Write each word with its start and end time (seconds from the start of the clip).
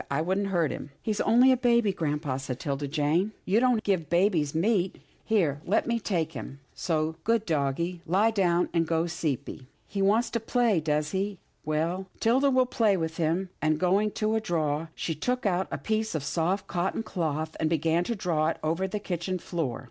I 0.09 0.19
wouldn't 0.19 0.47
hurt 0.47 0.71
him."" 0.71 0.89
He's 1.03 1.21
only 1.21 1.51
a 1.51 1.55
baby, 1.57 1.93
grampa," 1.93 2.39
said 2.39 2.59
'Tilda 2.59 2.87
Jane. 2.87 3.33
THE 3.45 3.51
MONEYED 3.51 3.53
PUP 3.53 3.53
113" 3.53 3.53
You 3.53 3.59
don't 3.59 3.83
give 3.99 4.09
babies 4.09 4.55
meat. 4.55 4.99
Here— 5.25 5.61
let 5.67 5.85
me 5.85 5.99
take 5.99 6.31
him. 6.31 6.59
So, 6.73 7.11
so 7.11 7.15
good 7.23 7.45
doggie, 7.45 8.01
lie 8.07 8.31
down 8.31 8.69
and 8.73 8.87
go 8.87 9.03
seepy. 9.05 9.67
He 9.87 10.01
wants 10.01 10.31
to 10.31 10.39
play, 10.39 10.79
does 10.79 11.11
he— 11.11 11.37
well, 11.65 12.07
'Tilda 12.19 12.49
will 12.49 12.65
play 12.65 12.97
with 12.97 13.17
him," 13.17 13.49
and, 13.61 13.79
going 13.79 14.09
to 14.13 14.33
a 14.33 14.41
drawer, 14.41 14.89
she 14.95 15.13
took 15.13 15.45
out 15.45 15.67
a 15.69 15.77
piece 15.77 16.15
of 16.15 16.23
soft 16.23 16.65
cotton 16.65 17.03
cloth, 17.03 17.55
and 17.59 17.69
began 17.69 18.03
to 18.05 18.15
draw 18.15 18.47
it 18.47 18.57
over 18.63 18.87
the 18.87 18.97
kitchen 18.97 19.37
floor. 19.37 19.79